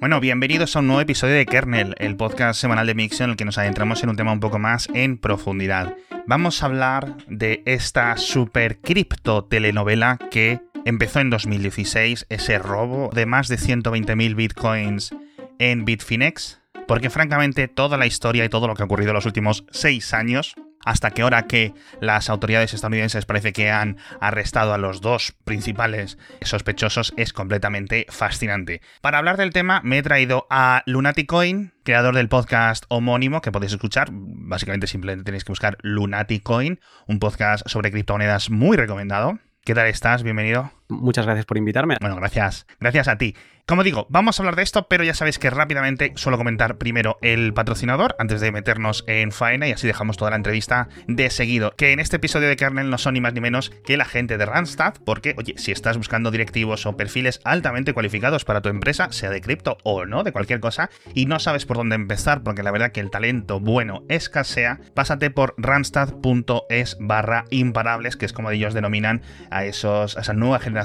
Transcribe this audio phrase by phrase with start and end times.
[0.00, 3.36] Bueno, bienvenidos a un nuevo episodio de Kernel, el podcast semanal de Mixio en el
[3.36, 5.94] que nos adentramos en un tema un poco más en profundidad.
[6.26, 13.26] Vamos a hablar de esta super cripto telenovela que empezó en 2016, ese robo de
[13.26, 15.14] más de 120.000 bitcoins
[15.58, 19.26] en Bitfinex, porque francamente toda la historia y todo lo que ha ocurrido en los
[19.26, 20.54] últimos 6 años
[20.84, 26.18] hasta que ahora que las autoridades estadounidenses parece que han arrestado a los dos principales
[26.42, 28.80] sospechosos es completamente fascinante.
[29.00, 33.72] Para hablar del tema me he traído a Lunaticoin, creador del podcast homónimo que podéis
[33.72, 34.08] escuchar.
[34.12, 39.38] Básicamente simplemente tenéis que buscar Lunaticoin, un podcast sobre criptomonedas muy recomendado.
[39.64, 40.22] ¿Qué tal estás?
[40.22, 40.79] Bienvenido.
[40.90, 41.96] Muchas gracias por invitarme.
[42.00, 42.66] Bueno, gracias.
[42.78, 43.34] Gracias a ti.
[43.66, 47.18] Como digo, vamos a hablar de esto, pero ya sabéis que rápidamente suelo comentar primero
[47.22, 51.72] el patrocinador antes de meternos en faena y así dejamos toda la entrevista de seguido.
[51.76, 54.38] Que en este episodio de Kernel no son ni más ni menos que la gente
[54.38, 59.12] de Randstad, porque, oye, si estás buscando directivos o perfiles altamente cualificados para tu empresa,
[59.12, 62.64] sea de cripto o no, de cualquier cosa, y no sabes por dónde empezar, porque
[62.64, 68.50] la verdad que el talento bueno escasea, pásate por randstad.es barra imparables, que es como
[68.50, 70.79] ellos denominan a, esos, a esa nueva generación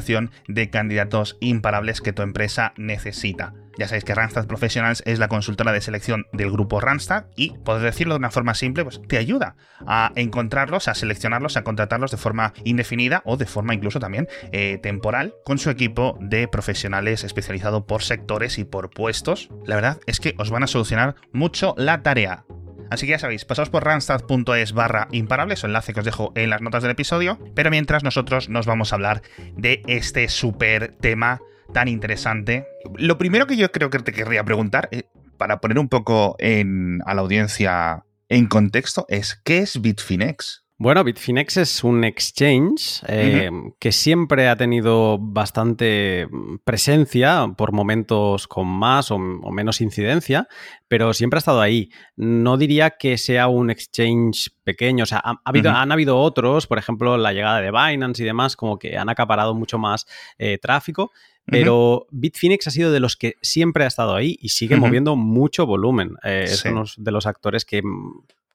[0.48, 3.54] de candidatos imparables que tu empresa necesita.
[3.78, 7.84] Ya sabéis que Randstad Professionals es la consultora de selección del grupo Randstad y, poder
[7.84, 12.18] decirlo de una forma simple, pues te ayuda a encontrarlos, a seleccionarlos, a contratarlos de
[12.18, 17.86] forma indefinida o de forma incluso también eh, temporal con su equipo de profesionales especializado
[17.86, 19.50] por sectores y por puestos.
[19.66, 22.46] La verdad es que os van a solucionar mucho la tarea.
[22.90, 26.50] Así que ya sabéis, pasaos por randstad.es barra imparables, o enlace que os dejo en
[26.50, 29.22] las notas del episodio, pero mientras nosotros nos vamos a hablar
[29.56, 31.42] de este súper tema
[31.74, 32.68] tan interesante.
[32.98, 35.04] Lo primero que yo creo que te querría preguntar, eh,
[35.38, 40.65] para poner un poco en, a la audiencia en contexto, es ¿qué es Bitfinex?
[40.78, 46.28] Bueno, Bitfinex es un exchange eh, que siempre ha tenido bastante
[46.66, 50.50] presencia, por momentos con más o, menos incidencia,
[50.90, 51.92] pero siempre ha estado ahí.
[52.18, 56.78] No diría que sea un exchange pequeño, o sea, ha, habido, han habido otros, por
[56.78, 60.06] ejemplo, la llegada de Binance y demás, como que han acaparado mucho más
[60.38, 61.12] eh, tráfico.
[61.48, 65.68] Pero Bitfinex ha sido de los que siempre ha estado ahí y sigue moviendo mucho
[65.68, 66.16] volumen.
[66.24, 67.84] Eh, es uno de los actores que,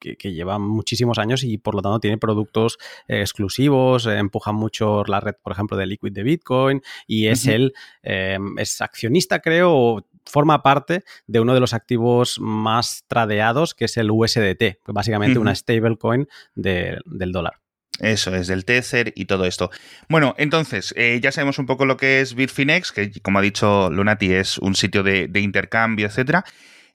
[0.01, 5.05] que, lleva muchísimos años y por lo tanto tiene productos eh, exclusivos, eh, empuja mucho
[5.05, 9.73] la red, por ejemplo, de Liquid de Bitcoin y es él, em, es accionista, creo,
[9.73, 15.39] o forma parte de uno de los activos más tradeados, que es el USDT, básicamente
[15.39, 17.61] una stablecoin del dólar.
[18.01, 19.71] Eso es, del Tether y todo esto.
[20.09, 23.91] Bueno, entonces, eh, ya sabemos un poco lo que es Bitfinex, que como ha dicho
[23.91, 26.45] Lunati, es un sitio de, de intercambio, etcétera.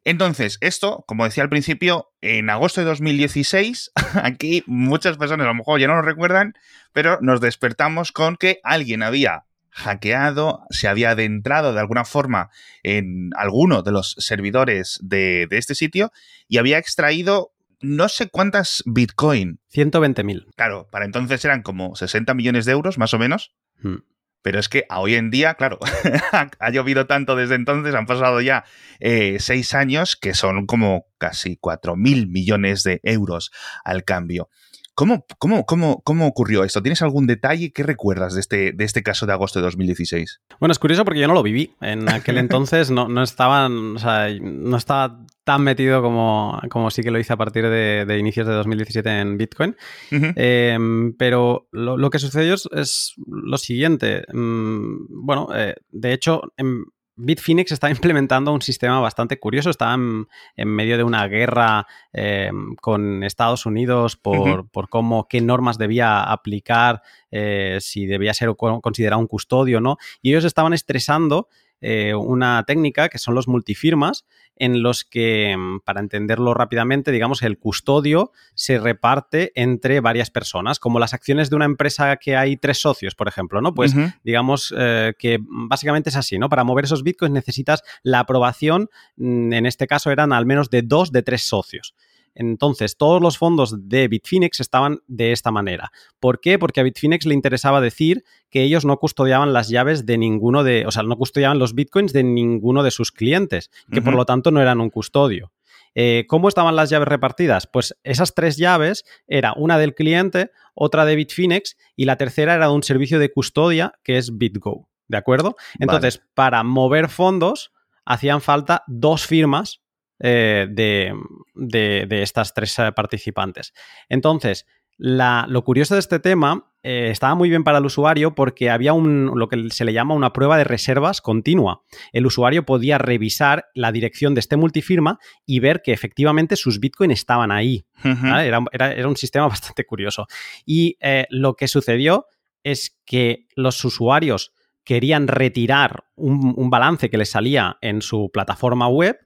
[0.03, 3.91] Entonces, esto, como decía al principio, en agosto de 2016,
[4.23, 6.53] aquí muchas personas a lo mejor ya no lo recuerdan,
[6.93, 9.45] pero nos despertamos con que alguien había
[9.75, 12.49] hackeado, se había adentrado de alguna forma
[12.81, 16.11] en alguno de los servidores de, este sitio
[16.47, 19.59] y había extraído no sé cuántas Bitcoin.
[19.73, 20.47] 120.000.
[20.55, 23.53] Claro, para entonces eran como 60 millones de euros, más o menos.
[23.79, 23.97] Hmm.
[24.41, 25.79] Pero es que a hoy en día, claro,
[26.59, 28.63] ha llovido tanto desde entonces, han pasado ya
[28.99, 33.51] eh, seis años, que son como casi cuatro mil millones de euros
[33.83, 34.49] al cambio.
[34.95, 36.81] ¿Cómo, cómo, cómo, ¿Cómo ocurrió esto?
[36.81, 37.73] ¿Tienes algún detalle?
[37.73, 40.41] ¿Qué recuerdas de este, de este caso de agosto de 2016?
[40.59, 41.73] Bueno, es curioso porque yo no lo viví.
[41.81, 47.03] En aquel entonces no, no, estaban, o sea, no estaba tan metido como, como sí
[47.03, 49.75] que lo hice a partir de, inicios de 2017 en Bitcoin.
[50.09, 54.23] Em, pero lo, que sucedió es, lo siguiente.
[54.33, 59.69] Mm, bueno, eh, de hecho, en, Bitfinex está implementando un sistema bastante curioso.
[59.69, 60.27] Está en,
[60.67, 67.77] medio de una guerra eh, con Estados Unidos por, cómo, qué normas debía aplicar, eh,
[67.81, 69.97] si debía ser considerado un custodio o no.
[70.21, 71.47] Y ellos estaban estresando
[71.81, 74.25] eh, una técnica que son los multifirmas,
[74.55, 80.79] en los que, mm, para entenderlo rápidamente, digamos, el custodio se reparte entre varias personas,
[80.79, 83.73] como las acciones de una empresa que hay tres socios, por ejemplo, ¿no?
[83.73, 83.93] Pues
[84.23, 86.49] digamos eh, que básicamente es así, ¿no?
[86.49, 90.81] Para mover esos bitcoins necesitas la aprobación, mm, en este caso eran al menos de
[90.81, 91.93] dos de tres socios.
[92.35, 95.91] Entonces, todos los fondos de Bitfinex estaban de esta manera.
[96.19, 96.59] ¿Por qué?
[96.59, 100.85] Porque a Bitfinex le interesaba decir que ellos no custodiaban las llaves de ninguno de,
[100.85, 104.51] o sea, no custodiaban los bitcoins de ninguno de sus clientes, que por lo tanto
[104.51, 105.51] no eran un custodio.
[105.95, 107.67] Eh, ¿Cómo estaban las llaves repartidas?
[107.67, 112.67] Pues esas tres llaves era una del cliente, otra de Bitfinex y la tercera era
[112.67, 114.89] de un servicio de custodia que es BitGo.
[115.07, 115.55] ¿De acuerdo?
[115.79, 117.71] Entonces, para mover fondos
[118.05, 119.81] hacían falta dos firmas
[120.19, 123.73] eh, de, estas tres eh, participantes.
[124.09, 124.65] Entonces,
[124.97, 129.31] lo curioso de este tema eh, estaba muy bien para el usuario porque había un,
[129.35, 131.81] lo que se le llama una prueba de reservas continua.
[132.13, 137.11] El usuario podía revisar la dirección de este multifirma y ver que efectivamente sus Bitcoin
[137.11, 137.85] estaban ahí.
[138.03, 140.27] era, un sistema bastante curioso.
[140.65, 142.27] Y eh, lo que sucedió
[142.63, 144.53] es que los usuarios
[144.83, 149.17] querían retirar un, balance que les salía en su plataforma web,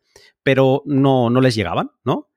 [0.44, 2.29] pero no, no les llegaban, ¿no?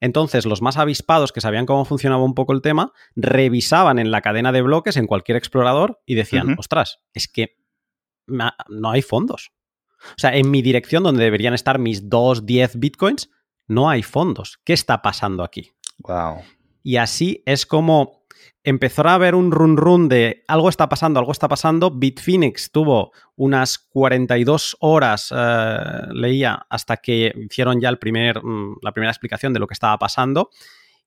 [0.00, 4.20] Entonces, los más avispados que sabían cómo funcionaba un poco el tema, revisaban en la
[4.20, 7.56] cadena de bloques, en cualquier explorador, y decían, ostras, es que
[8.26, 9.50] no hay fondos.
[10.10, 13.30] O sea, en mi dirección, donde deberían estar mis 2, 10 bitcoins,
[13.66, 14.60] no hay fondos.
[14.64, 15.72] ¿Qué está pasando aquí?
[15.98, 16.42] Wow.
[16.84, 18.17] Y así es como
[18.62, 21.90] empezó a haber un run run de algo está pasando, algo está pasando.
[21.90, 25.78] Bitfinex tuvo unas 42 horas, eh,
[26.12, 29.98] leía, hasta que hicieron ya el primer, mm, la primera explicación de lo que estaba
[29.98, 30.50] pasando.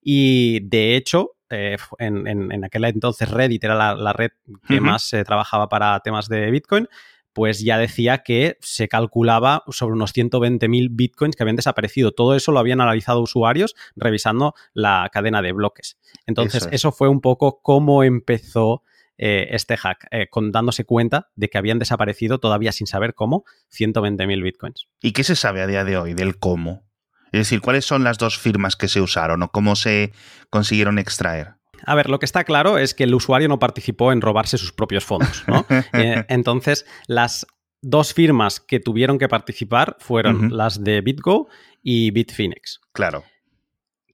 [0.02, 4.32] Y de hecho, eh, en, aquel entonces Reddit era la, red
[4.68, 6.88] que más se trabajaba para temas de Bitcoin
[7.34, 12.12] pues ya decía que se calculaba sobre unos 120.000 bitcoins que habían desaparecido.
[12.12, 15.98] Todo eso lo habían analizado usuarios revisando la cadena de bloques.
[16.26, 18.84] Entonces, eso, fue un poco cómo empezó
[19.18, 23.46] eh, este hack, eh, con dándose cuenta de que habían desaparecido todavía sin saber cómo
[23.72, 24.88] 120.000 bitcoins.
[25.02, 26.84] ¿Y qué se sabe a día de hoy del cómo?
[27.32, 30.12] Es decir, ¿cuáles son las dos firmas que se usaron o cómo se
[30.50, 31.61] consiguieron extraer?
[31.86, 34.72] A ver, lo que está claro es que el usuario no participó en robarse sus
[34.72, 35.66] propios fondos, ¿no?
[35.94, 37.46] Eh, entonces, las
[37.82, 41.48] dos firmas que tuvieron que participar fueron las de BitGo
[41.82, 42.80] y Bitfinex.
[42.94, 43.24] Claro.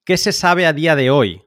[0.06, 1.47] ¿Qué se sabe a día de hoy?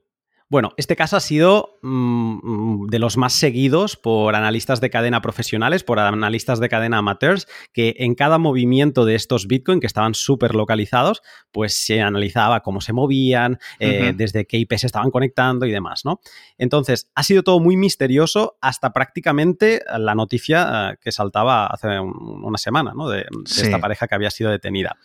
[0.50, 5.84] Bueno, este caso ha sido mm, de los más seguidos por analistas de cadena profesionales,
[5.84, 10.56] por analistas de cadena amateurs, que en cada movimiento de estos Bitcoin, que estaban súper
[10.56, 15.70] localizados, pues se analizaba cómo se movían, eh, desde qué IP se estaban conectando y
[15.70, 16.20] demás, ¿no?
[16.58, 22.58] Entonces, ha sido todo muy misterioso hasta prácticamente la noticia eh, que saltaba hace una
[22.58, 23.08] semana, ¿no?
[23.08, 24.96] De, esta pareja que había sido detenida.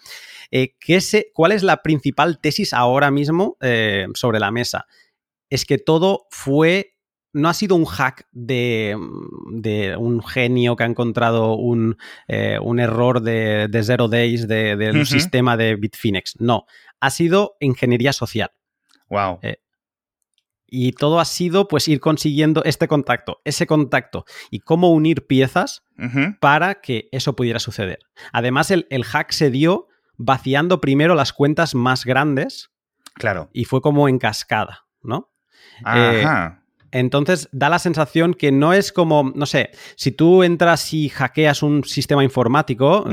[0.50, 0.74] Eh,
[1.34, 3.58] ¿Cuál es la principal tesis ahora mismo
[4.16, 4.88] sobre la mesa?
[5.50, 6.96] Es que todo fue
[7.36, 8.96] no ha sido un hack de,
[10.00, 11.98] un genio que ha encontrado un,
[12.30, 16.40] eh, error de, zero days del sistema de Bitfinex.
[16.40, 16.66] No,
[17.02, 18.52] ha sido ingeniería social.
[19.10, 19.40] Wow.
[19.42, 19.58] Eh,
[20.66, 25.84] y todo ha sido pues ir consiguiendo este contacto, ese contacto y cómo unir piezas
[26.40, 28.00] para que eso pudiera suceder.
[28.32, 29.88] Además, el, el hack se dio
[30.18, 32.72] vaciando primero las cuentas más grandes.
[33.16, 33.50] Claro.
[33.52, 35.35] Y fue como en cascada, ¿no?
[35.96, 36.26] Eh,
[36.92, 41.62] entonces da la sensación que no es como, no sé, si tú entras y hackeas
[41.62, 43.06] un sistema informático,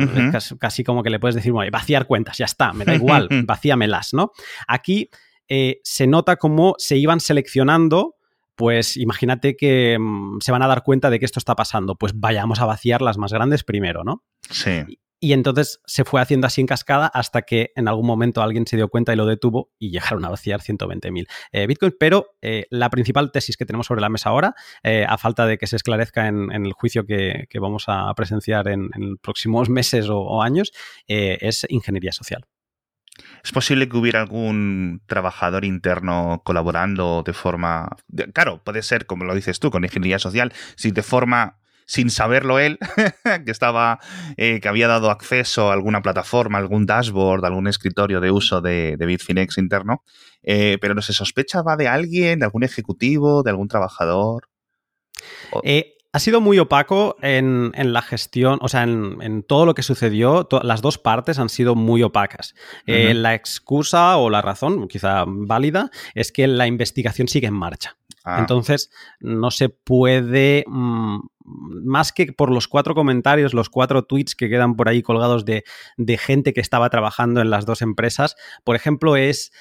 [0.60, 4.30] casi, como que le puedes decir, vaciar cuentas, ya está, me da igual, vacíamelas, ¿no?
[4.68, 5.10] Aquí
[5.48, 8.16] eh, se nota cómo se iban seleccionando
[8.54, 12.12] pues imagínate que mm, se van a dar cuenta de que esto está pasando, pues
[12.14, 14.22] vayamos a vaciar las más grandes primero, ¿no?
[14.50, 14.84] Sí.
[15.24, 18.74] Y entonces se fue haciendo así en cascada hasta que en algún momento alguien se
[18.74, 21.94] dio cuenta y lo detuvo y llegaron a vaciar 120.000 eh, bitcoins.
[21.96, 25.58] Pero eh, la principal tesis que tenemos sobre la mesa ahora, eh, a falta de
[25.58, 28.90] que se esclarezca en, el juicio que, vamos a presenciar en,
[29.22, 30.72] próximos meses o, años,
[31.06, 32.44] es ingeniería social.
[33.44, 37.90] ¿Es posible que hubiera algún trabajador interno colaborando de forma...
[38.34, 41.61] claro, puede ser, como lo dices tú, con ingeniería social, si de forma
[41.92, 42.78] sin saberlo él,
[43.44, 44.00] que estaba,
[44.38, 48.96] eh, que había dado acceso a alguna plataforma, algún dashboard, algún escritorio de uso de,
[48.98, 50.02] Bitfinex interno,
[50.42, 54.48] eh, pero no se sospechaba de alguien, de algún ejecutivo, de algún trabajador.
[55.64, 60.48] Eh, ha sido muy opaco en, la gestión, o sea, en, todo lo que sucedió,
[60.62, 62.54] las dos partes han sido muy opacas.
[62.86, 67.98] la excusa o la razón, quizá válida, es que la investigación sigue en marcha.
[68.24, 68.38] Ah.
[68.38, 71.20] Entonces, no se puede, mm,
[71.84, 75.64] más que por los cuatro comentarios, los cuatro tweets que quedan por ahí colgados de,
[76.18, 79.52] gente que estaba trabajando en las dos empresas, por ejemplo, es...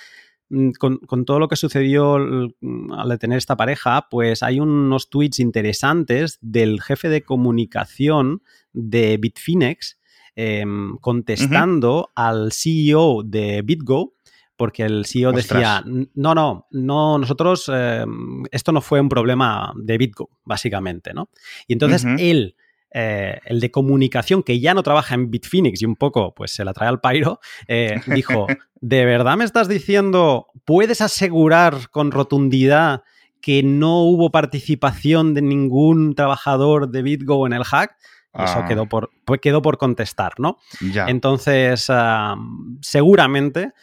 [0.49, 6.39] Mm, con, todo lo que sucedió al detener esta pareja, pues hay unos tweets interesantes
[6.41, 8.41] del jefe de comunicación
[8.73, 9.97] de Bitfinex
[10.35, 14.13] em, contestando al CEO de BitGo
[14.61, 18.05] porque el CEO decía, no, no, no, nosotros, eh,
[18.51, 21.31] esto no fue un problema de BitGo, básicamente, ¿no?
[21.65, 22.55] Y entonces él,
[22.93, 26.63] eh, el de comunicación, que ya no trabaja en Bitfinex y un poco, pues se
[26.63, 28.45] la trae al pairo, eh, dijo,
[28.81, 33.01] ¿de verdad me estás diciendo, puedes asegurar con rotundidad
[33.41, 37.97] que no hubo participación de ningún trabajador de BitGo en el hack?
[38.31, 38.65] Eso ah.
[38.67, 39.09] quedó, por,
[39.41, 40.59] quedó por contestar, ¿no?
[41.07, 42.35] Entonces, ah,
[42.79, 43.73] seguramente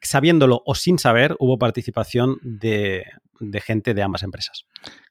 [0.00, 3.04] sabiéndolo o sin saber, hubo participación de,
[3.40, 4.64] de gente de ambas empresas.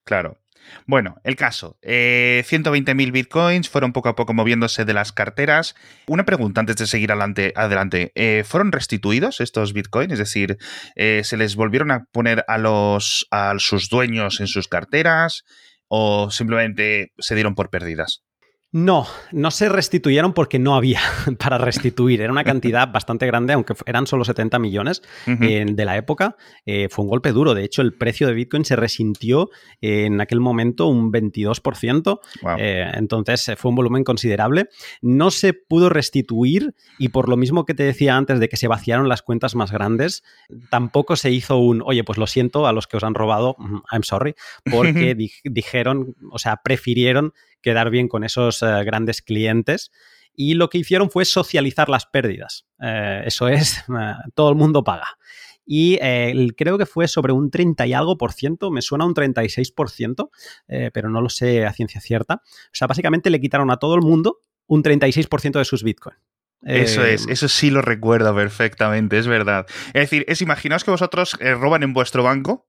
[0.03, 0.39] Claro.
[0.85, 1.77] Bueno, el caso.
[1.81, 5.75] Eh, 120.000 bitcoins fueron poco a poco moviéndose de las carteras.
[6.07, 7.53] Una pregunta antes de seguir adelante.
[7.55, 8.11] adelante.
[8.15, 10.13] Eh, ¿Fueron restituidos estos bitcoins?
[10.13, 10.57] Es decir,
[10.95, 15.43] eh, ¿se les volvieron a poner a, los, a sus dueños en sus carteras?
[15.87, 18.23] ¿O simplemente se dieron por perdidas?
[18.71, 21.01] No, no se restituyeron porque no había
[21.39, 22.21] para restituir.
[22.21, 26.35] Era una cantidad bastante grande, aunque eran solo 70 millones de la época.
[26.65, 27.55] Eh, fue un golpe duro.
[27.55, 29.49] De hecho, el precio de Bitcoin se resintió
[29.81, 32.19] en aquel momento un 22%.
[32.59, 34.69] Eh, entonces, eh, fue un volumen considerable.
[35.01, 38.67] No se pudo restituir y por lo mismo que te decía antes de que se
[38.67, 40.23] vaciaron las cuentas más grandes,
[40.69, 43.55] tampoco se hizo un, oye, pues lo siento a los que os han robado,
[43.91, 44.35] I'm sorry,
[44.69, 49.91] porque dijeron, o sea, prefirieron quedar bien con esos eh, grandes clientes.
[50.33, 52.65] Y lo que hicieron fue socializar las pérdidas.
[52.81, 55.17] Eh, eso es, eh, todo el mundo paga.
[55.71, 55.99] Y
[56.57, 59.91] creo que fue sobre un 30 y algo por ciento, me suena un 36 por
[59.91, 60.31] ciento,
[60.65, 62.41] pero no lo sé a ciencia cierta.
[62.43, 65.83] O sea, básicamente le quitaron a todo el mundo un 36 por ciento de sus
[65.83, 66.17] bitcoins.
[66.63, 69.67] Eso es, eso sí lo recuerdo perfectamente, es verdad.
[69.93, 72.67] Es decir, es imaginaos que vosotros roban en vuestro banco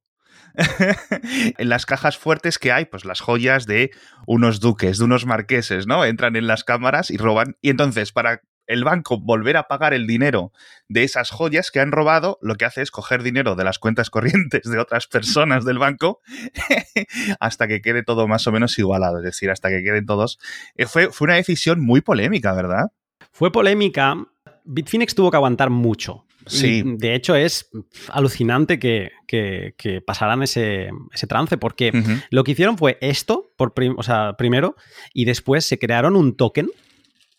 [0.56, 3.90] en las cajas fuertes que hay, pues las joyas de
[4.26, 6.04] unos duques, de unos marqueses, ¿no?
[6.04, 7.56] Entran en las cámaras y roban.
[7.60, 10.52] Y entonces, para el banco volver a pagar el dinero
[10.88, 14.10] de esas joyas que han robado, lo que hace es coger dinero de las cuentas
[14.10, 16.20] corrientes de otras personas del banco
[17.40, 20.38] hasta que quede todo más o menos igualado, es decir, hasta que queden todos.
[20.76, 22.92] Eh, fue, fue una decisión muy polémica, ¿verdad?
[23.32, 24.16] Fue polémica.
[24.64, 26.26] Bitfinex tuvo que aguantar mucho.
[26.46, 26.82] Sí.
[26.84, 27.70] de hecho, es
[28.08, 29.12] alucinante que,
[30.06, 30.90] pasaran ese,
[31.28, 31.92] trance, porque
[32.30, 34.76] lo que hicieron fue esto, por o sea, primero,
[35.12, 36.70] y después se crearon un token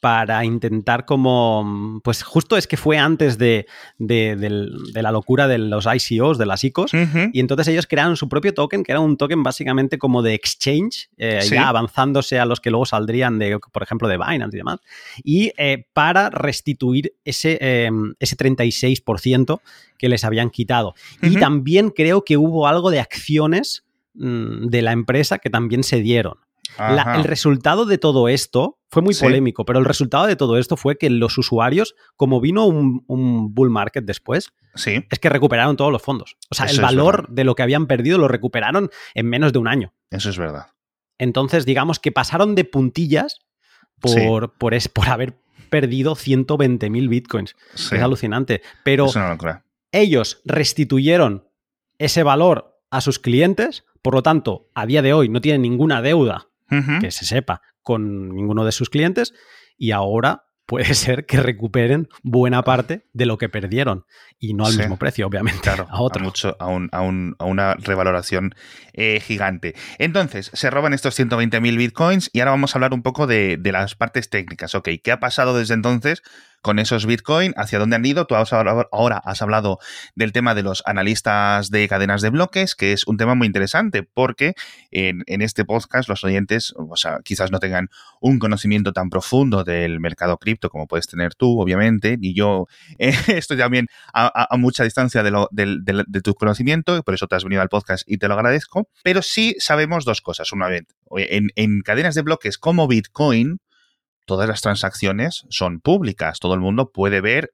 [0.02, 3.68] para intentar como, pues justo es que fue antes de,
[4.00, 6.92] la locura de los ICOs, de las ICOs,
[7.32, 11.12] y entonces ellos crearon su propio token, que era un token básicamente como de exchange,
[11.18, 14.80] eh, ya avanzándose a los que luego saldrían de, por ejemplo, de Binance y demás,
[15.24, 19.62] y eh, para restituir ese, em, ese 36%
[20.00, 20.96] que les habían quitado.
[21.22, 26.02] Y también creo que hubo algo de acciones mm, de la empresa que también se
[26.02, 26.40] dieron
[27.16, 30.98] el resultado de todo esto fue muy polémico, pero el resultado de todo esto fue
[30.98, 36.38] que los usuarios, como vino un, bull market después, es que recuperaron todos los fondos.
[36.50, 39.68] O sea, el valor de lo que habían perdido lo recuperaron en menos de un
[39.68, 39.94] año.
[40.10, 40.68] Eso es verdad.
[41.18, 43.40] Entonces, digamos que pasaron de puntillas
[44.00, 45.38] por, por, por haber
[45.70, 47.56] perdido 120.000 bitcoins.
[47.74, 48.62] Es alucinante.
[48.84, 49.08] Pero
[49.92, 51.48] ellos restituyeron
[51.98, 56.02] ese valor a sus clientes, por lo tanto, a día de hoy no tienen ninguna
[56.02, 56.51] deuda
[57.00, 59.34] que se sepa, con ninguno de sus clientes
[59.78, 64.06] y ahora puede ser que recuperen buena parte de lo que perdieron
[64.40, 66.24] y no al mismo precio, obviamente, a otro.
[66.24, 68.56] mucho, a, una revaloración
[68.94, 69.76] eh, gigante.
[70.00, 73.72] Entonces, se roban estos 120.000 bitcoins y ahora vamos a hablar un poco de, de,
[73.74, 74.74] las partes técnicas.
[74.74, 76.24] Ok, ¿qué ha pasado desde entonces
[76.62, 78.26] con esos Bitcoin, hacia dónde han ido.
[78.26, 79.80] Tú ahora has hablado
[80.16, 84.04] del tema de los analistas de cadenas de bloques, que es un tema muy interesante
[84.04, 84.54] porque
[84.92, 87.90] en, este podcast los oyentes, o sea, quizás no tengan
[88.20, 93.58] un conocimiento tan profundo del mercado cripto como puedes tener tú, obviamente, ni yo estoy
[93.58, 98.04] también a, mucha distancia de, tu conocimiento, y por eso te has venido al podcast
[98.08, 100.52] y te lo agradezco, pero sí sabemos dos cosas.
[100.52, 100.84] Una vez,
[101.16, 103.60] en, en cadenas de bloques como Bitcoin,
[104.32, 106.40] todas las transacciones son públicas.
[106.40, 107.52] Todo el mundo puede ver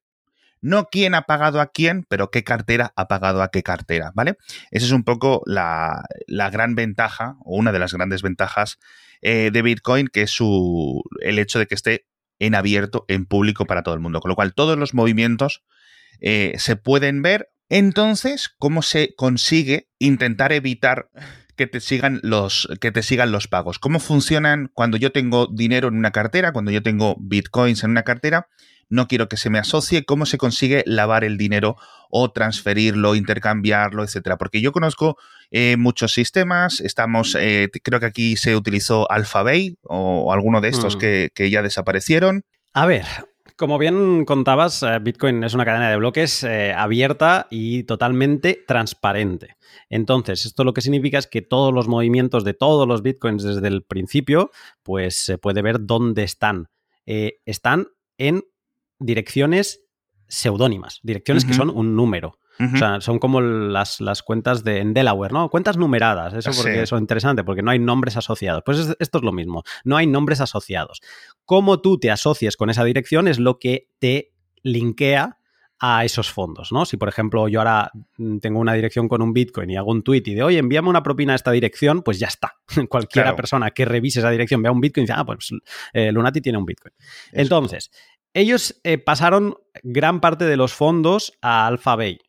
[0.61, 4.35] no quién ha pagado a quién, pero qué cartera ha pagado a qué cartera, ¿vale?
[4.69, 8.77] Esa es un poco la, gran ventaja, o una de las grandes ventajas
[9.23, 12.05] eh, de Bitcoin, que es su, el hecho de que esté
[12.37, 14.19] en abierto, en público para todo el mundo.
[14.19, 15.63] Con lo cual, todos los movimientos
[16.21, 17.49] eh, se pueden ver.
[17.69, 21.09] Entonces, ¿cómo se consigue intentar evitar
[21.57, 23.79] que te sigan los, que te sigan los pagos.
[23.79, 28.03] ¿Cómo funcionan cuando yo tengo dinero en una cartera, cuando yo tengo bitcoins en una
[28.03, 28.47] cartera?
[28.89, 30.05] No quiero que se me asocie.
[30.05, 31.75] ¿Cómo se consigue lavar el dinero
[32.09, 34.37] o transferirlo, intercambiarlo, etcétera?
[34.37, 35.17] Porque yo conozco
[35.51, 36.79] eh, muchos sistemas.
[36.79, 40.99] Estamos, eh, creo que aquí se utilizó Alphabay o, alguno de estos mm.
[40.99, 42.45] que, que ya desaparecieron.
[42.73, 43.05] A ver,
[43.57, 49.57] como bien contabas, eh, Bitcoin es una cadena de bloques eh, abierta y totalmente transparente.
[49.89, 53.67] Entonces, esto lo que significa es que todos los movimientos de todos los Bitcoins desde
[53.67, 54.51] el principio,
[54.83, 56.69] pues se puede ver dónde están.
[57.07, 57.87] Eh, están
[58.17, 58.43] en
[58.99, 59.81] direcciones
[60.27, 62.37] seudónimas, direcciones que son un número.
[62.59, 65.49] O sea, son como las, cuentas de, en Delaware, ¿no?
[65.49, 68.63] Cuentas numeradas, eso porque es interesante, porque no hay nombres asociados.
[68.65, 71.01] Pues esto es lo mismo, no hay nombres asociados.
[71.45, 74.33] Cómo tú te asocies con esa dirección es lo que te
[74.63, 75.37] linkea
[75.79, 76.85] a esos fondos, ¿no?
[76.85, 80.01] Si, por ejemplo, yo ahora mm, tengo una dirección con un Bitcoin y hago un
[80.01, 82.55] tweet y de, oye, envíame una propina a esta dirección, pues ya está.
[82.89, 85.51] Cualquiera persona que revise esa dirección, vea un Bitcoin y dice, ah, pues
[85.93, 86.93] eh, Lunati tiene un Bitcoin.
[87.31, 87.91] Entonces,
[88.33, 92.19] ellos eh, pasaron gran parte de los fondos a Alphabay.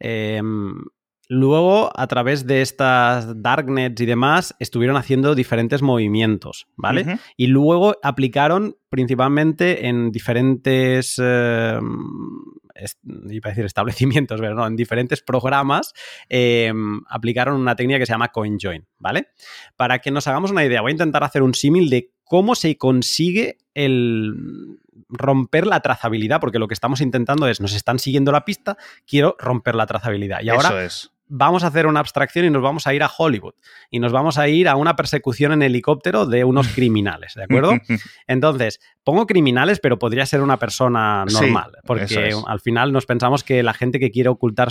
[0.00, 0.74] Em,
[1.28, 7.18] luego, a través de estas darknets y demás, estuvieron haciendo diferentes movimientos, ¿vale?
[7.36, 11.98] Y luego aplicaron principalmente en diferentes em,
[13.30, 15.92] iba a decir establecimientos, pero no, en diferentes programas
[16.28, 19.28] em, aplicaron una técnica que se llama CoinJoin, ¿vale?
[19.76, 22.76] Para que nos hagamos una idea, voy a intentar hacer un símil de cómo se
[22.76, 24.78] consigue el
[25.08, 29.36] romper la trazabilidad, porque lo que estamos intentando es, nos están siguiendo la pista, quiero
[29.38, 30.40] romper la trazabilidad.
[30.42, 33.54] Y ahora es vamos a hacer una abstracción y nos vamos a ir a Hollywood
[33.90, 37.72] y nos vamos a ir a una persecución en helicóptero de unos criminales, ¿de acuerdo?
[38.26, 43.62] Entonces, pongo criminales, pero podría ser una persona normal, porque al final nos pensamos que
[43.62, 44.68] la gente que quiere ocultar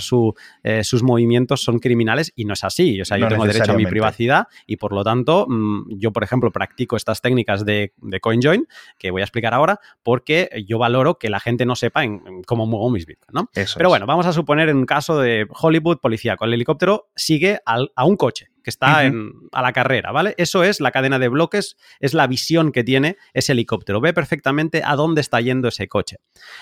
[0.62, 3.00] eh, sus movimientos son criminales y no es así.
[3.00, 6.22] O sea, yo tengo derecho a mi privacidad y por lo tanto, mm, yo, por
[6.22, 11.18] ejemplo, practico estas técnicas de, de CoinJoin, que voy a explicar ahora, porque yo valoro
[11.18, 13.50] que la gente no sepa en, cómo muevo mis bitcoins, ¿no?
[13.76, 18.04] pero bueno, vamos a suponer en un caso de Hollywood, policía el helicóptero sigue a
[18.04, 20.34] un coche que está a la carrera, ¿vale?
[20.36, 23.98] Eso es la cadena de bloques, es la visión que tiene ese helicóptero.
[24.02, 26.18] Ve perfectamente a dónde está yendo ese coche.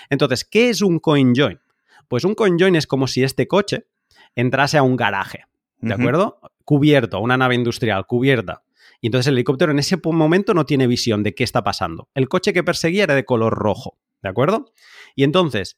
[0.09, 1.59] Entonces, ¿qué es un coin join?
[2.07, 3.87] Pues un coin join es como si este coche
[4.35, 5.47] entrase a un garaje,
[5.79, 6.39] ¿de acuerdo?
[6.63, 8.63] Cubierto, una nave industrial cubierta.
[9.01, 12.07] Y entonces el helicóptero en ese momento no tiene visión de qué está pasando.
[12.13, 14.71] El coche que perseguía era de color rojo, ¿de acuerdo?
[15.13, 15.77] Y entonces,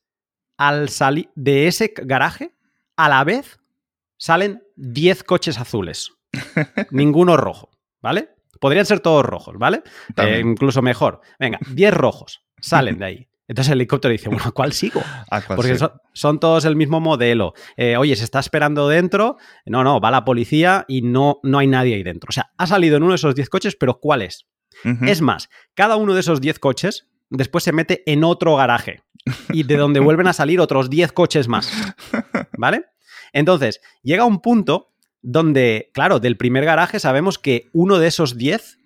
[0.58, 2.54] al salir de ese garaje,
[2.98, 3.60] a la vez
[4.18, 6.19] salen 10 coches azules.
[6.92, 7.70] Ninguno rojo,
[8.02, 8.30] ¿vale?
[8.60, 9.84] Podrían ser todos rojos, ¿vale?
[10.18, 11.22] Eh, incluso mejor.
[11.40, 13.30] Venga, 10 rojos salen de ahí.
[13.48, 15.02] Entonces el helicóptero dice, bueno, ¿a cuál sigo?
[15.56, 15.76] Porque
[16.14, 17.54] son, todos el mismo modelo.
[17.78, 19.38] Eh, oye, se está esperando dentro.
[19.66, 22.28] No, no, va la policía y no, no hay nadie ahí dentro.
[22.30, 24.46] O sea, ha salido en uno de esos 10 coches, pero ¿cuál es?
[25.02, 29.04] Es más, cada uno de esos 10 coches después se mete en otro garaje
[29.50, 31.70] y de donde vuelven a salir otros 10 coches más.
[32.58, 32.86] ¿Vale?
[33.34, 34.89] Entonces, llega un punto
[35.22, 38.80] donde, claro, del primer garaje sabemos que uno de esos 10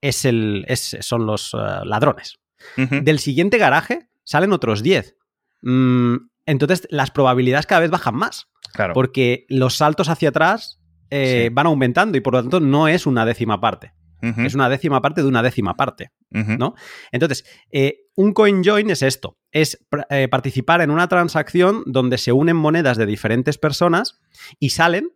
[0.00, 2.38] es el, son los eh, ladrones.
[2.76, 5.16] Del siguiente garaje salen otros 10.
[5.62, 8.48] Mm, entonces, las probabilidades cada vez bajan más.
[8.72, 8.94] Claro.
[8.94, 13.24] Porque los saltos hacia atrás eh, van aumentando y por lo tanto no es una
[13.24, 13.92] décima parte.
[14.20, 16.74] Es una décima parte de una décima parte, ¿no?
[17.12, 22.32] Entonces, eh, un coin join es esto, es eh, participar en una transacción donde se
[22.32, 24.20] unen monedas de diferentes personas
[24.58, 25.12] y salen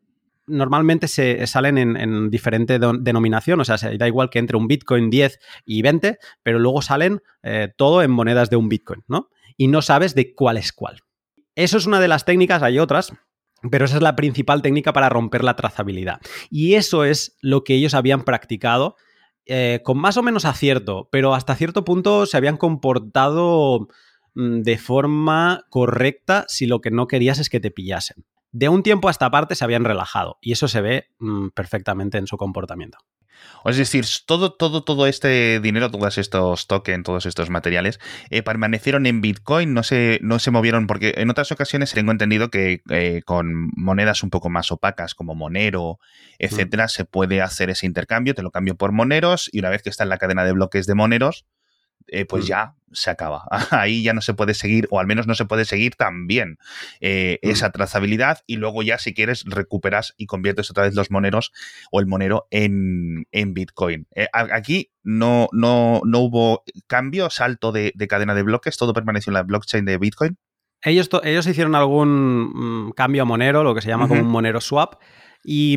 [0.53, 5.41] normalmente se salen en, diferente denominación, o sea, da igual que entre un Bitcoin 10
[5.65, 9.29] y 20, pero luego salen eh, todo en monedas de un Bitcoin, ¿no?
[9.57, 11.01] Y no sabes de cuál es cuál.
[11.55, 13.13] Eso es una de las técnicas, hay otras,
[13.71, 16.21] pero esa es la principal técnica para romper la trazabilidad.
[16.51, 18.97] Y eso es lo que ellos habían practicado
[19.47, 23.89] eh, con más o menos acierto, pero hasta cierto punto se habían comportado
[24.35, 28.25] mm, de forma correcta si lo que no querías es que te pillasen.
[28.53, 32.19] De un tiempo a esta parte se habían relajado y eso se ve mm, perfectamente
[32.19, 32.99] en su comportamiento.
[33.65, 39.07] Es decir, todo, todo, todo este dinero, todos estos tokens, todos estos materiales, eh, permanecieron
[39.07, 43.23] en Bitcoin, no se, no se movieron, porque en otras ocasiones tengo entendido que eh,
[43.25, 45.99] con monedas un poco más opacas, como Monero,
[46.39, 49.91] etcétera, se puede hacer ese intercambio, te lo cambio por Moneros, y una vez que
[49.91, 51.47] está en la cadena de bloques de Moneros,
[52.09, 52.47] eh, pues mm.
[52.47, 53.45] ya se acaba.
[53.71, 56.59] Ahí ya no se puede seguir, o al menos no se puede seguir tan bien
[57.01, 57.49] eh, mm.
[57.49, 58.41] esa trazabilidad.
[58.47, 61.53] Y luego ya, si quieres, recuperas y conviertes otra vez los moneros
[61.91, 64.07] o el monero en, Bitcoin.
[64.15, 69.35] Eh, aquí no, no, no hubo cambio, salto de, cadena de bloques, todo permaneció en
[69.35, 70.39] la blockchain de Bitcoin.
[70.85, 74.61] Ellos, ellos hicieron algún mm, cambio a monero, lo que se llama como un monero
[74.61, 75.01] swap,
[75.45, 75.77] y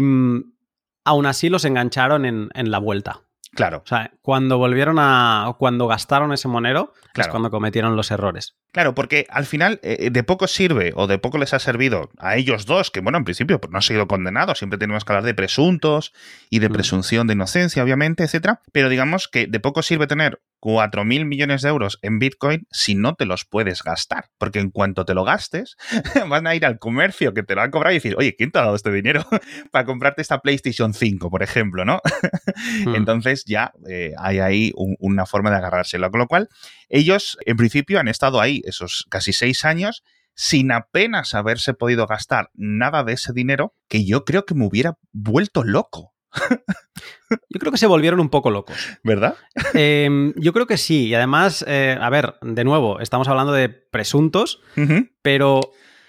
[1.04, 3.25] aún así los engancharon en la vuelta.
[3.56, 3.82] Claro.
[3.84, 5.56] O sea, cuando volvieron a.
[5.58, 8.56] Cuando gastaron ese monero, es cuando cometieron los errores.
[8.76, 12.36] Claro, porque al final eh, de poco sirve o de poco les ha servido a
[12.36, 15.24] ellos dos, que bueno, en principio pues, no han sido condenados, siempre tenemos que hablar
[15.24, 16.12] de presuntos
[16.50, 16.74] y de mm.
[16.74, 18.60] presunción de inocencia, obviamente, etcétera.
[18.74, 23.14] Pero digamos que de poco sirve tener 4.000 millones de euros en Bitcoin si no
[23.14, 24.26] te los puedes gastar.
[24.40, 25.78] Porque en cuanto te lo gastes,
[26.28, 28.58] van a ir al comercio que te lo han cobrado y decir, oye, ¿quién te
[28.58, 29.24] ha dado este dinero
[29.72, 32.02] para comprarte esta PlayStation 5, por ejemplo, ¿no?
[32.84, 32.96] Hmm.
[32.96, 36.10] Entonces ya eh, hay ahí una forma de agarrárselo.
[36.10, 36.50] Con lo cual,
[36.90, 40.04] ellos en principio han estado ahí esos casi seis años
[40.36, 44.97] sin apenas haberse podido gastar nada de ese dinero, que yo creo que me hubiera
[45.13, 46.13] vuelto loco.
[47.49, 48.75] Yo creo que se volvieron un poco locos.
[49.04, 49.36] ¿Verdad?
[49.73, 51.08] Em, yo creo que sí.
[51.08, 54.62] Y además, eh, a ver, de nuevo, estamos hablando de presuntos,
[55.21, 55.62] pero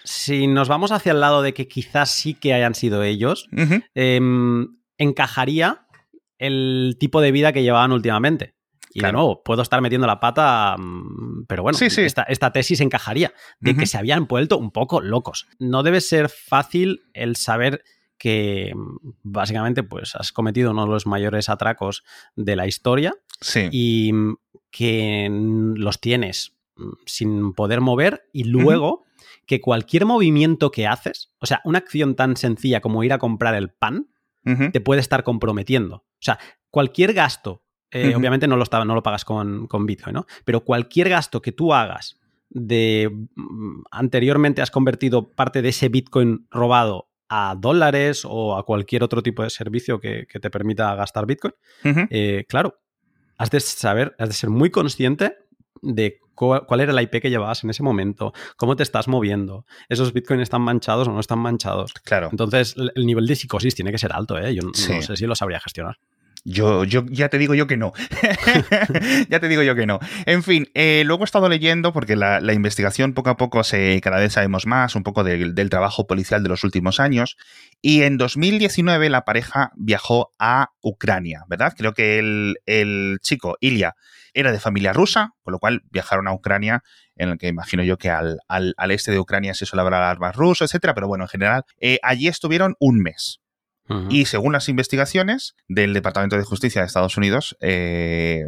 [0.03, 3.47] si nos vamos hacia el lado de que quizás sí que hayan sido ellos,
[3.95, 4.67] em,
[4.97, 5.87] encajaría
[6.37, 8.56] el tipo de vida que llevaban últimamente.
[8.93, 11.77] Y de nuevo, puedo estar metiendo la pata, mm, pero bueno,
[12.27, 15.47] Esta, tesis encajaría de que se habían vuelto un poco locos.
[15.59, 17.83] No debe ser fácil el saber
[18.17, 22.03] que mm, básicamente pues has cometido uno de los mayores atracos
[22.35, 23.13] de la historia
[23.71, 24.37] y mm,
[24.71, 25.29] que
[25.75, 26.53] los tienes
[27.05, 29.05] sin poder mover y luego
[29.45, 33.55] que cualquier movimiento que haces, o sea, una acción tan sencilla como ir a comprar
[33.55, 34.09] el pan,
[34.71, 35.95] te puede estar comprometiendo.
[35.95, 40.25] O sea, cualquier gasto, eh, obviamente no lo, no lo pagas con, Bitcoin, ¿no?
[40.45, 42.19] Pero cualquier gasto que tú hagas
[42.49, 49.03] de mm, anteriormente has convertido parte de ese Bitcoin robado a dólares o a cualquier
[49.03, 51.53] otro tipo de servicio que, te permita gastar Bitcoin,
[52.09, 52.79] eh, claro,
[53.37, 55.35] has de saber, has de ser muy consciente
[55.81, 60.13] de cuál era la IP que llevabas en ese momento, cómo te estás moviendo, esos
[60.13, 61.93] bitcoins están manchados o no están manchados.
[62.03, 62.29] Claro.
[62.31, 64.53] Entonces, el nivel de psicosis tiene que ser alto, ¿eh?
[64.53, 65.97] Yo no sé si lo sabría gestionar.
[66.49, 67.91] Yo, yo ya te digo yo que no.
[69.29, 69.99] ya te digo yo que no.
[70.25, 74.17] En fin, eh, luego he estado leyendo, porque la, investigación poco a poco se, cada
[74.19, 77.35] vez sabemos más, un poco del trabajo policial de los últimos años.
[77.81, 81.73] Y en 2019 la pareja viajó a Ucrania, ¿verdad?
[81.77, 83.95] Creo que el, el chico, Ilya,
[84.33, 86.81] era de familia rusa, con lo cual viajaron a Ucrania,
[87.17, 90.33] en el que imagino yo que al, al, este de Ucrania se suele hablar más
[90.33, 93.41] ruso, etcétera, pero bueno, en general, eh, allí estuvieron un mes.
[94.09, 98.43] Y según las investigaciones del Departamento de Justicia de Estados Unidos, eh,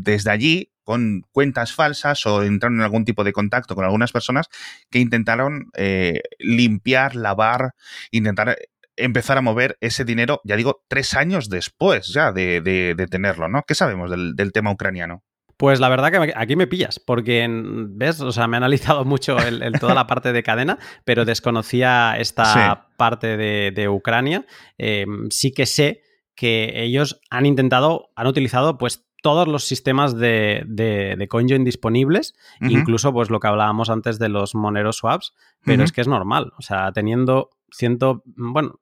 [0.00, 4.48] desde allí, con cuentas falsas o entraron en algún tipo de contacto con algunas personas
[4.90, 7.74] que intentaron eh, limpiar, lavar,
[8.10, 8.58] intentar
[8.96, 13.62] empezar a mover ese dinero, ya digo, tres años después ya de, tenerlo, ¿no?
[13.66, 15.22] ¿Qué sabemos del tema ucraniano?
[15.62, 18.20] Pues la verdad que aquí me pillas, porque, ¿ves?
[18.20, 22.88] O sea, me he analizado mucho el, toda la parte de cadena, pero desconocía esta
[22.96, 24.44] parte de, Ucrania.
[24.76, 26.02] Em, sí que sé
[26.34, 33.12] que ellos han intentado, han utilizado pues todos los sistemas de, de, CoinJoin disponibles, incluso
[33.12, 35.32] pues lo que hablábamos antes de los Monero Swaps,
[35.64, 38.80] pero es que es normal, o sea, teniendo ciento, bueno,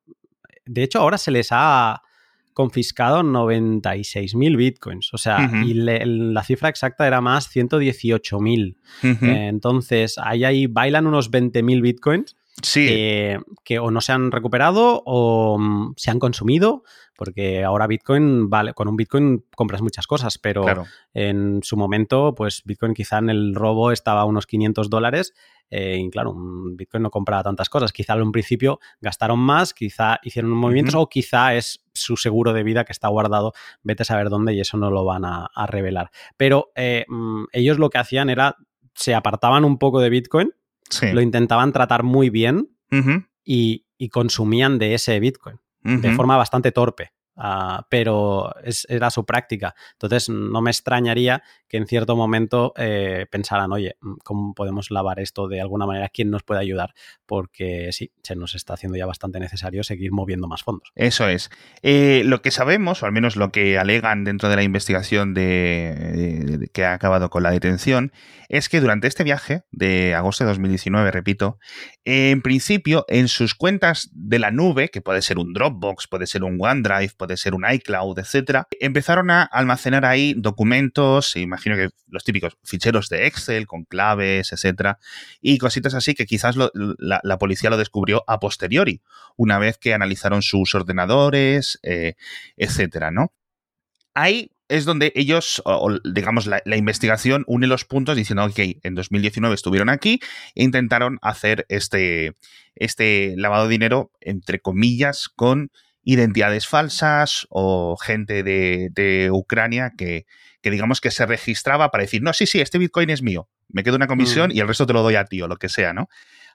[0.64, 2.00] de hecho ahora se les ha
[2.52, 5.12] confiscado 96.000 bitcoins.
[5.12, 8.76] O sea, y la cifra exacta era más 118.000.
[9.48, 12.36] entonces, ahí, ahí bailan unos 20.000 bitcoins.
[13.64, 16.82] Que, o no se han recuperado o mm, se han consumido,
[17.16, 20.64] porque ahora Bitcoin, vale, con un Bitcoin compras muchas cosas, pero
[21.14, 25.32] en su momento, pues Bitcoin quizá en el robo estaba a unos 500 dólares
[25.70, 27.92] eh, y claro, un Bitcoin no compraba tantas cosas.
[27.92, 32.64] Quizá en un principio gastaron más, quizá hicieron movimientos o quizá es su seguro de
[32.64, 36.10] vida que está guardado, vete a saber dónde y eso no lo van a, revelar.
[36.36, 38.56] Pero eh, mm, ellos lo que hacían era,
[38.94, 40.52] se apartaban un poco de Bitcoin,
[41.12, 42.68] lo intentaban tratar muy bien
[43.44, 47.12] y, consumían de ese Bitcoin de forma bastante torpe.
[47.42, 48.53] Ah, pero
[48.87, 49.74] era su práctica.
[49.92, 55.20] Entonces, no me extrañaría que en cierto momento eh, pensaran, oye, mm, ¿cómo podemos lavar
[55.20, 56.11] esto de alguna manera?
[56.11, 56.92] ¿Quién nos puede ayudar?
[57.24, 60.92] Porque sí, se nos está haciendo ya bastante necesario seguir moviendo más fondos.
[60.96, 61.48] Eso es.
[61.83, 66.68] Eh, lo que sabemos, o al menos lo que alegan dentro de la investigación de,
[66.74, 68.12] que ha acabado con la detención,
[68.50, 71.59] es que durante este viaje de agosto de 2019, repito,
[72.05, 76.42] en principio en sus cuentas de la nube, que puede ser un Dropbox, puede ser
[76.42, 82.24] un OneDrive, puede ser un iCloud, etcétera, empezaron a almacenar ahí documentos, imagino que los
[82.24, 84.98] típicos ficheros de Excel con claves, etcétera,
[85.40, 89.02] y cositas así que quizás la, policía lo descubrió a posteriori,
[89.36, 92.14] una vez que analizaron sus ordenadores, eh,
[92.56, 93.32] etcétera, ¿no?
[94.14, 95.62] Ahí es donde ellos,
[96.04, 100.20] digamos, la, investigación une los puntos diciendo, ok, en 2019 estuvieron aquí
[100.54, 102.36] e intentaron hacer este,
[102.76, 105.72] este lavado de dinero, entre comillas, con
[106.12, 110.27] identidades falsas o gente de, Ucrania que,
[110.62, 113.83] que, digamos que se registraba para decir, no, sí, sí, este Bitcoin es mío, me
[113.83, 114.57] quedo una comisión mm.
[114.57, 116.09] y el resto te lo doy a ti o lo que sea, ¿no?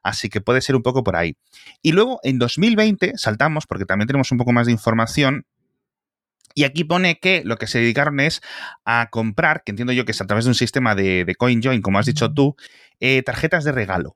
[0.03, 1.35] Así que puede ser un poco por ahí.
[1.81, 5.45] Y luego en 2020 saltamos, porque también tenemos un poco más de información,
[6.53, 8.41] y aquí pone que lo que se dedicaron es
[8.85, 11.81] a comprar, que entiendo yo que es a través de un sistema de, de CoinJoin,
[11.81, 12.55] como has dicho tú,
[12.99, 14.15] eh, tarjetas de regalo.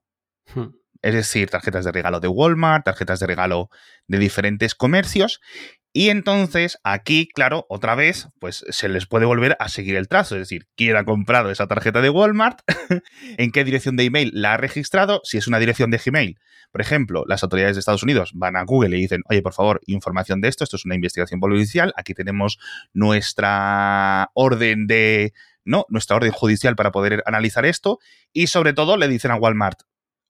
[0.53, 0.67] Hmm.
[1.01, 3.69] Es decir, tarjetas de regalo de Walmart, tarjetas de regalo
[4.07, 5.39] de diferentes comercios.
[5.91, 10.35] Y entonces aquí, claro, otra vez, pues se les puede volver a seguir el trazo.
[10.35, 12.59] Es decir, quién ha comprado esa tarjeta de Walmart,
[13.37, 16.37] en qué dirección de email la ha registrado, si es una dirección de Gmail.
[16.71, 19.81] Por ejemplo, las autoridades de Estados Unidos van a Google y dicen, oye, por favor,
[19.87, 22.59] información de esto, esto es una investigación policial, aquí tenemos
[22.93, 25.33] nuestra orden de,
[25.65, 25.85] ¿no?
[25.89, 27.97] Nuestra orden judicial para poder analizar esto.
[28.31, 29.79] Y sobre todo le dicen a Walmart,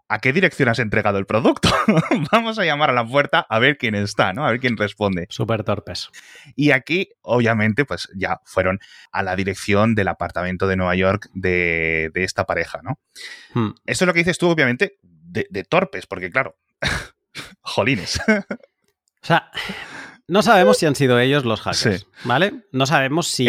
[0.10, 1.69] ¿a qué dirección has entregado el producto?
[2.32, 4.45] Vamos a llamar a la puerta a ver quién está, ¿no?
[4.45, 5.28] A ver quién responde.
[5.30, 6.10] Súper torpes.
[6.56, 8.80] Y aquí, obviamente, pues ya fueron
[9.12, 13.00] a la dirección del apartamento de Nueva York de, esta pareja, ¿no?
[13.54, 13.76] Hmm.
[13.86, 16.58] Esto es lo que dices tú, obviamente, de, torpes, porque claro,
[17.62, 18.19] jolines.
[18.28, 19.52] o sea,
[20.28, 22.63] no sabemos si han sido ellos los hackers, ¿vale?
[22.72, 23.48] No sabemos si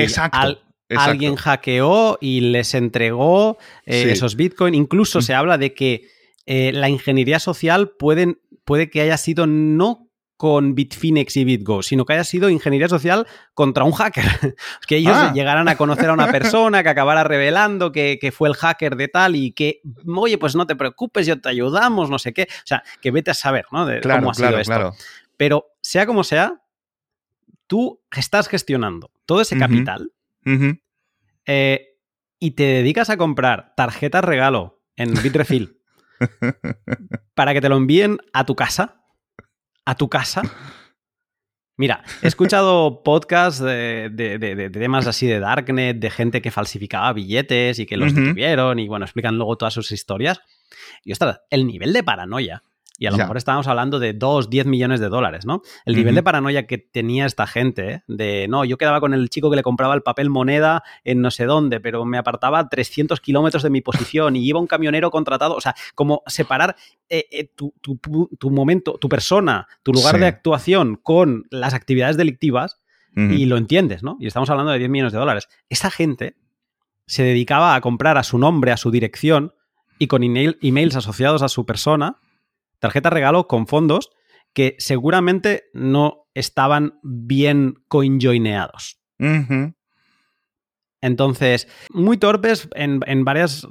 [0.94, 4.77] alguien hackeó y les entregó eh, esos bitcoins.
[4.77, 10.74] Incluso se habla de que eh, la ingeniería social puede que haya sido no con
[10.74, 14.24] Bitfinex y BitGo, sino que haya sido ingeniería social contra un hacker.
[14.88, 15.33] que ellos ah.
[15.35, 19.37] llegaran a conocer a una persona que acabara revelando que, fue el hacker de tal
[19.37, 22.44] y que, oye, pues no te preocupes, yo te ayudamos, no sé qué.
[22.44, 23.85] O sea, que vete a saber, ¿no?
[23.85, 24.94] De cómo ha sido esto.
[25.37, 26.62] Pero, sea como sea,
[27.66, 30.11] tú estás gestionando todo ese capital
[31.44, 31.98] eh,
[32.38, 35.79] y te dedicas a comprar tarjetas regalo en Bitrefill
[37.35, 39.02] para que te lo envíen a tu casa.
[39.85, 40.42] A tu casa.
[41.76, 47.87] Mira, he escuchado podcasts de, temas así de Darknet, de gente que falsificaba billetes y
[47.87, 50.42] que los detuvieron y bueno, explican luego todas sus historias.
[51.04, 52.62] Y ostras, el nivel de paranoia
[53.00, 55.62] y a lo mejor estábamos hablando de 2, 10 millones de dólares, ¿no?
[55.86, 58.02] El nivel de paranoia que tenía esta gente, ¿eh?
[58.08, 61.30] de no, yo quedaba con el chico que le compraba el papel moneda en no
[61.30, 65.54] sé dónde, pero me apartaba 300 kilómetros de mi posición y iba un camionero contratado,
[65.54, 66.76] o sea, como separar
[67.08, 72.80] eh, eh, tu, momento, tu persona, tu lugar de actuación con las actividades delictivas
[73.16, 74.18] y lo entiendes, ¿no?
[74.20, 75.48] Y estamos hablando de 10 millones de dólares.
[75.70, 76.36] Esa gente
[77.06, 79.54] se dedicaba a comprar a su nombre, a su dirección
[79.98, 82.18] y con emails asociados a su persona
[82.80, 84.10] tarjeta regalo con fondos
[84.52, 89.00] que seguramente no estaban bien coinjoineados.
[91.02, 93.66] Entonces, muy torpes en, varias,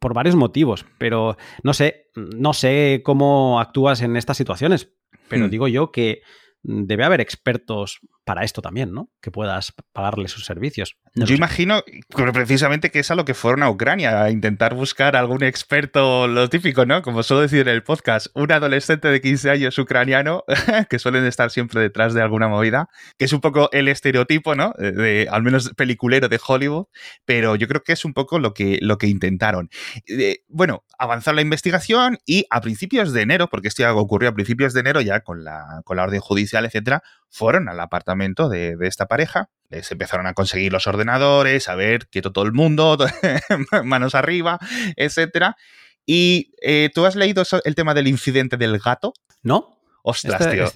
[0.00, 4.92] por varios motivos, pero no sé, no sé cómo actúas en estas situaciones,
[5.28, 5.50] pero hmm.
[5.50, 6.22] digo yo que
[6.62, 9.10] debe haber expertos para esto también, ¿no?
[9.22, 10.98] Que puedas pagarle sus servicios.
[11.14, 11.82] Yo imagino
[12.34, 16.50] precisamente que es a lo que fueron a Ucrania, a intentar buscar algún experto, lo
[16.50, 17.00] típico, ¿no?
[17.00, 20.44] Como suelo decir en el podcast, un adolescente de 15 años ucraniano,
[20.90, 24.74] que suelen estar siempre detrás de alguna movida, que es un poco el estereotipo, ¿no?
[24.76, 26.84] De, al menos peliculero de Hollywood,
[27.24, 29.70] pero yo creo que es un poco lo que, lo que intentaron.
[30.48, 34.74] bueno, avanzar la investigación y a principios de enero, porque esto ya ocurrió a principios
[34.74, 39.06] de enero ya con la, con la orden judicial, etcétera, fueron al apartamento de, esta
[39.06, 42.96] pareja, les empezaron a conseguir los ordenadores, a ver, quieto todo el mundo,
[43.84, 44.58] manos arriba,
[44.96, 45.56] etcétera.
[46.06, 49.12] ¿Y eh, tú has leído el tema del incidente del gato?
[49.42, 49.78] No.
[50.02, 50.70] Ostras, tío.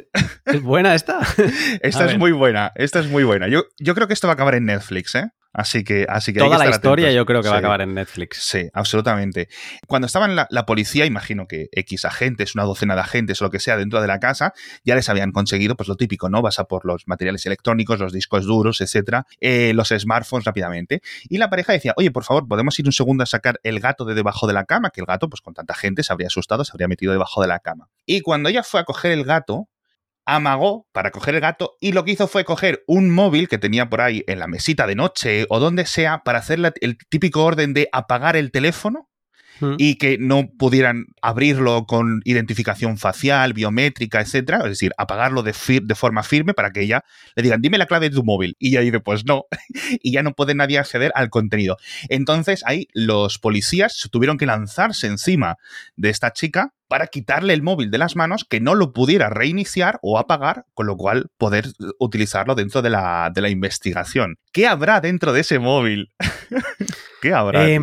[0.44, 1.20] Es, buena esta?
[1.80, 3.48] esta es muy buena, esta es muy buena.
[3.48, 5.30] Yo, yo creo que esto va a acabar en Netflix, ¿eh?
[5.52, 8.38] Así que, así que Toda la historia yo creo que va a acabar en Netflix.
[8.42, 9.48] Sí, absolutamente.
[9.86, 13.50] Cuando estaban la, la, policía, imagino que X agentes, una docena de agentes o lo
[13.50, 16.40] que sea dentro de la casa, ya les habían conseguido pues lo típico, ¿no?
[16.40, 21.02] Vas a por los materiales electrónicos, los discos duros, etcétera, eh, los smartphones rápidamente.
[21.28, 24.04] Y la pareja decía, oye, por favor, ¿podemos ir un segundo a sacar el gato
[24.04, 24.90] de debajo de la cama?
[24.90, 27.48] Que el gato, pues con tanta gente, se habría asustado, se habría metido debajo de
[27.48, 27.88] la cama.
[28.06, 29.68] Y cuando ella fue a coger el gato,
[30.26, 33.88] amagó para coger el gato y lo que hizo fue coger un móvil que tenía
[33.88, 37.74] por ahí en la mesita de noche o donde sea para hacer el típico orden
[37.74, 39.08] de apagar el teléfono
[39.78, 45.94] y que no pudieran abrirlo con identificación facial, biométrica, etcétera, es decir, apagarlo de, de
[45.94, 48.56] forma firme para que ella le digan, dime la clave de tu móvil.
[48.58, 49.44] Y ella dice, pues no,
[50.02, 51.76] y ya no puede nadie acceder al contenido.
[52.08, 55.56] Entonces ahí los policías tuvieron que lanzarse encima
[55.96, 59.98] de esta chica para quitarle el móvil de las manos, que no lo pudiera reiniciar
[60.02, 64.36] o apagar, con lo cual poder utilizarlo dentro de la, de la investigación.
[64.52, 66.12] ¿Qué habrá dentro de ese móvil?
[67.22, 67.66] ¿Qué habrá?
[67.66, 67.80] Eh,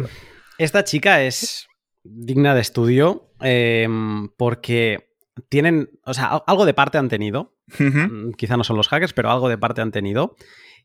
[0.60, 1.69] esta chica es
[2.12, 5.10] digna de estudio em, porque
[5.50, 7.56] tienen, o sea, algo de parte han tenido.
[7.78, 10.36] Mm, quizá no son los hackers, pero algo de parte han tenido.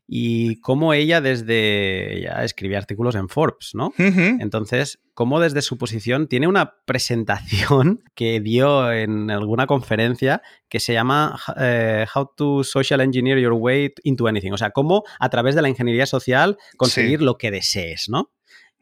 [0.07, 3.91] Y cómo ella desde, ella escribía artículos en Forbes, ¿no?
[3.97, 10.93] Entonces, cómo desde su posición tiene una presentación que dio en alguna conferencia que se
[10.93, 14.51] llama eh, How to Social Engineer Your Way into Anything.
[14.51, 18.31] O sea, cómo a través de la ingeniería social conseguir lo que desees, ¿no?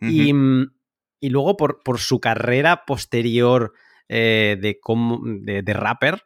[0.01, 0.83] Y mm, y
[1.29, 3.73] luego por, por su carrera posterior
[4.09, 6.23] de, cómo, de, rapper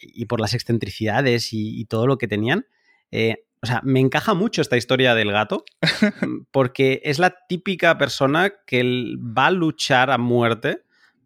[0.00, 2.66] y por las excentricidades y, todo lo que tenían.
[3.12, 5.64] o sea, me encaja mucho esta historia del gato,
[6.50, 8.82] porque es la típica persona que
[9.18, 10.82] va a luchar a muerte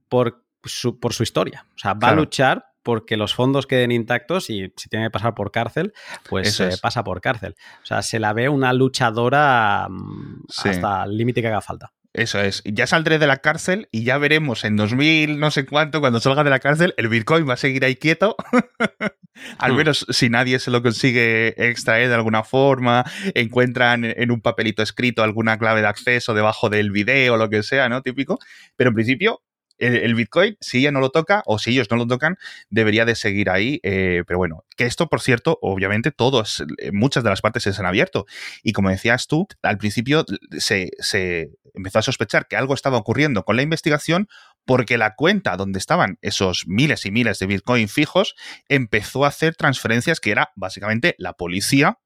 [0.09, 1.67] por su, por su historia.
[1.75, 5.35] O sea, va a luchar porque los fondos queden intactos y si tiene que pasar
[5.35, 5.93] por cárcel,
[6.29, 7.57] pues eh, pasa por cárcel.
[7.83, 11.93] O sea, se la ve una luchadora mm, hasta el límite que haga falta.
[12.15, 12.63] Eso es.
[12.65, 16.45] Ya saldré de la cárcel y ya veremos en 2000, no sé cuánto, cuando salga
[16.45, 18.37] de la cárcel, el Bitcoin va a seguir ahí quieto.
[19.59, 19.77] Al hmm.
[19.77, 25.25] menos si nadie se lo consigue extraer de alguna forma, encuentran en un papelito escrito
[25.25, 28.01] alguna clave de acceso debajo del video o lo que sea, ¿no?
[28.01, 28.39] Típico.
[28.77, 29.43] Pero en principio,
[29.79, 32.37] el, Bitcoin, si ella no lo toca o si ellos no lo tocan,
[32.71, 33.81] debería de seguir ahí.
[33.83, 37.71] Eh, pero bueno, que esto, por cierto, obviamente todos, eh, muchas de las partes se
[37.71, 38.27] han abierto.
[38.63, 40.25] Y como decías tú, al principio
[40.59, 44.29] se, se empezó a sospechar que algo estaba ocurriendo con la investigación
[44.65, 48.35] porque la cuenta donde estaban esos miles y miles de Bitcoin fijos
[48.69, 51.99] empezó a hacer transferencias que era básicamente la policía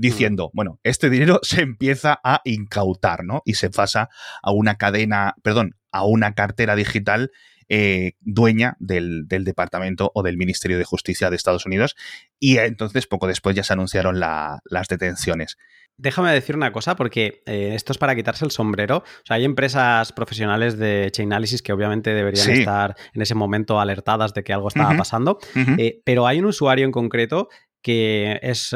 [0.00, 3.42] diciendo, bueno, este dinero se empieza a incautar, ¿no?
[3.44, 4.08] Y se pasa
[4.42, 7.30] a una cadena, perdón, a una cartera digital
[7.68, 11.96] eh, dueña del, Departamento o del Ministerio de Justicia de Estados Unidos.
[12.38, 15.56] Y entonces, poco después, ya se anunciaron las detenciones.
[15.98, 18.98] Déjame decir una cosa, porque eh, esto es para quitarse el sombrero.
[18.98, 24.34] O sea, hay empresas profesionales de Chainalysis que obviamente deberían estar en ese momento alertadas
[24.34, 25.38] de que algo estaba pasando.
[25.78, 27.48] Eh, pero hay un usuario en concreto
[27.86, 28.74] que es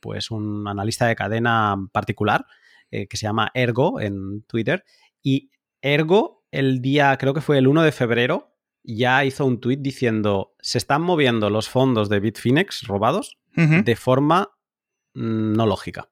[0.00, 2.44] pues un analista de cadena particular
[2.90, 4.82] que se llama Ergo en Twitter.
[5.22, 9.80] Y Ergo el día, creo que fue el 1 de febrero, ya hizo un tuit
[9.80, 14.50] diciendo, se están moviendo los fondos de Bitfinex robados de forma
[15.14, 16.10] mm, no lógica.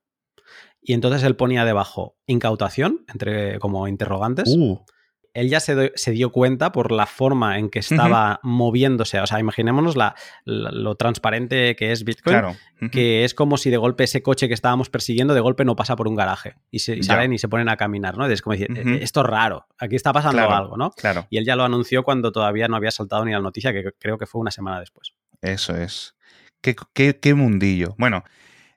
[0.81, 4.55] Y entonces él ponía debajo incautación, entre como interrogantes.
[4.57, 4.85] Uh
[5.34, 9.20] él ya se, dio cuenta por la forma en que estaba moviéndose.
[9.20, 10.14] O sea, imaginémonos la,
[10.44, 12.56] lo transparente que es Bitcoin,
[12.90, 15.96] que es como si de golpe ese coche que estábamos persiguiendo, de golpe no pasa
[15.96, 18.26] por un garaje y, se, salen y se ponen a caminar, ¿no?
[18.26, 20.90] Es como decir, e, esto es raro, aquí está pasando algo, ¿no?
[20.90, 21.26] Claro.
[21.30, 24.18] Y él ya lo anunció cuando todavía no había saltado ni la noticia, que creo
[24.18, 25.14] que fue una semana después.
[25.42, 26.14] Eso es.
[26.60, 27.94] Qué, qué, qué mundillo.
[27.98, 28.24] Bueno,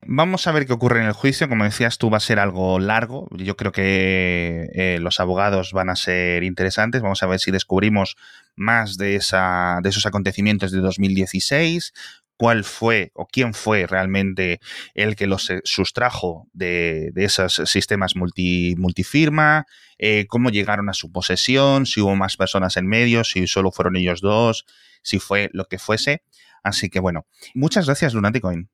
[0.07, 1.47] Vamos a ver qué ocurre en el juicio.
[1.47, 3.27] Como decías tú, va a ser algo largo.
[3.31, 7.03] Yo creo que eh, los abogados van a ser interesantes.
[7.03, 8.15] Vamos a ver si descubrimos
[8.55, 11.93] más de, esa, de esos acontecimientos de 2016,
[12.35, 14.59] cuál fue o quién fue realmente
[14.95, 19.67] el que los eh, sustrajo de, esos sistemas multi, multifirma,
[19.99, 23.95] eh, cómo llegaron a su posesión, si hubo más personas en medio, si solo fueron
[23.95, 24.65] ellos dos,
[25.03, 26.23] si fue lo que fuese.
[26.63, 28.69] Así que bueno, muchas gracias Lunaticoin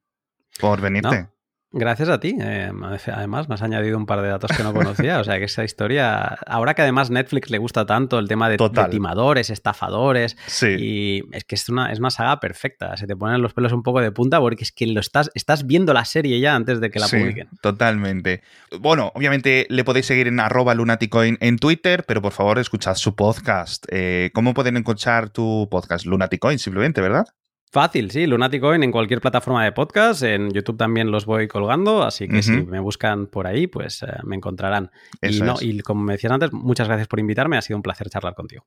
[0.60, 1.30] por venirte.
[1.74, 2.36] Gracias a ti.
[2.40, 2.72] Eh,
[3.14, 5.20] además, me has añadido un par de datos que no conocía.
[5.20, 6.24] O sea, que esa historia.
[6.48, 8.58] Ahora que además Netflix le gusta tanto el tema de,
[8.90, 10.38] timadores, estafadores.
[10.48, 10.76] Sí.
[10.80, 12.96] Y es que es una, es una saga perfecta.
[12.96, 15.68] Se te ponen los pelos un poco de punta porque es que lo estás, estás
[15.68, 17.50] viendo la serie ya antes de que la sí, publiquen.
[17.62, 18.42] Totalmente.
[18.80, 23.16] Bueno, obviamente le podéis seguir en arroba lunaticoin en Twitter, pero por favor escuchad su
[23.16, 23.86] podcast.
[23.90, 26.06] Eh, ¿Cómo pueden escuchar tu podcast?
[26.06, 27.28] Lunaticoin, simplemente, ¿verdad?
[27.70, 32.28] Fácil, sí, Lunaticoin en cualquier plataforma de podcast, en YouTube también los voy colgando, así
[32.28, 34.90] que si me buscan por ahí, pues eh, me encontrarán.
[35.22, 38.10] y, no, y como me decías antes, muchas gracias por invitarme, ha sido un placer
[38.10, 38.66] charlar contigo.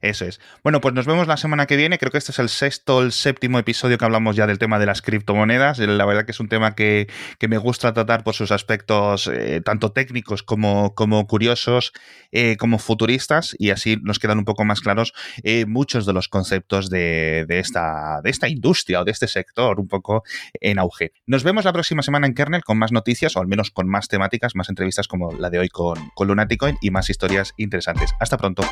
[0.00, 0.40] Eso es.
[0.62, 1.98] Bueno, pues nos vemos la semana que viene.
[1.98, 4.86] Creo que este es el sexto, el séptimo episodio que hablamos ya del tema de
[4.86, 5.78] las criptomonedas.
[5.78, 7.08] La verdad que es un tema que,
[7.48, 11.92] me gusta tratar por sus aspectos eh, tanto técnicos como, como curiosos,
[12.30, 16.28] eh, como futuristas, y así nos quedan un poco más claros eh, muchos de los
[16.28, 20.22] conceptos de, esta, de esta industria o de este sector un poco
[20.60, 21.12] en auge.
[21.26, 24.08] Nos vemos la próxima semana en Kernel con más noticias, o al menos con más
[24.08, 28.14] temáticas, más entrevistas como la de hoy con, con Lunaticoin y más historias interesantes.
[28.18, 28.62] Hasta pronto.